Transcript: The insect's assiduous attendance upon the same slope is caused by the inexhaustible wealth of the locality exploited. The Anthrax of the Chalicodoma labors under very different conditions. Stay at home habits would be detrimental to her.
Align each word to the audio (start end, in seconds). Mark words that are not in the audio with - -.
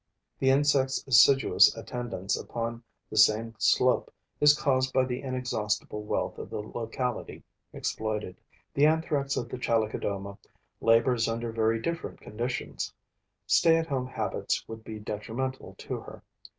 The 0.39 0.49
insect's 0.49 1.03
assiduous 1.05 1.77
attendance 1.77 2.35
upon 2.35 2.81
the 3.11 3.17
same 3.17 3.53
slope 3.59 4.11
is 4.39 4.57
caused 4.57 4.91
by 4.93 5.05
the 5.05 5.21
inexhaustible 5.21 6.01
wealth 6.01 6.39
of 6.39 6.49
the 6.49 6.59
locality 6.63 7.43
exploited. 7.71 8.35
The 8.73 8.87
Anthrax 8.87 9.37
of 9.37 9.47
the 9.47 9.59
Chalicodoma 9.59 10.39
labors 10.79 11.27
under 11.27 11.51
very 11.51 11.79
different 11.79 12.19
conditions. 12.19 12.91
Stay 13.45 13.77
at 13.77 13.85
home 13.85 14.07
habits 14.07 14.67
would 14.67 14.83
be 14.83 14.97
detrimental 14.97 15.75
to 15.77 15.99
her. 15.99 16.23